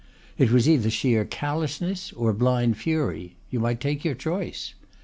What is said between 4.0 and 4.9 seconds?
your choice.